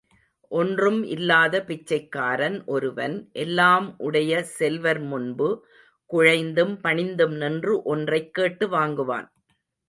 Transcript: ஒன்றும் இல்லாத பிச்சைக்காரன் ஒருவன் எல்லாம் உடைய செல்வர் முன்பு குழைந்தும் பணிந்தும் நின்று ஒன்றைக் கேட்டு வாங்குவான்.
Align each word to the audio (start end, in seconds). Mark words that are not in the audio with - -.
ஒன்றும் 0.51 1.03
இல்லாத 1.03 1.63
பிச்சைக்காரன் 1.63 2.63
ஒருவன் 2.65 3.29
எல்லாம் 3.33 3.95
உடைய 3.97 4.43
செல்வர் 4.43 4.99
முன்பு 5.01 5.49
குழைந்தும் 6.09 6.73
பணிந்தும் 6.83 7.35
நின்று 7.35 7.81
ஒன்றைக் 7.83 8.33
கேட்டு 8.33 8.67
வாங்குவான். 8.67 9.29